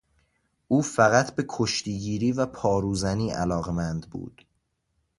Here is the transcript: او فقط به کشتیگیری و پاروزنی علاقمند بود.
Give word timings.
او 0.67 0.81
فقط 0.81 1.35
به 1.35 1.45
کشتیگیری 1.49 2.31
و 2.31 2.45
پاروزنی 2.45 3.31
علاقمند 3.31 4.09
بود. 4.09 4.45